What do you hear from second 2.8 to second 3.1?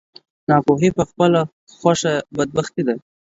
ده.